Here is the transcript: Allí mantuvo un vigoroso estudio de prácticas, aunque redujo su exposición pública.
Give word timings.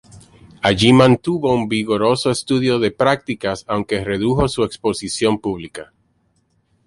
Allí 0.63 0.93
mantuvo 0.93 1.53
un 1.53 1.67
vigoroso 1.69 2.31
estudio 2.31 2.79
de 2.79 2.89
prácticas, 2.89 3.63
aunque 3.67 4.03
redujo 4.03 4.47
su 4.47 4.63
exposición 4.63 5.37
pública. 5.37 5.93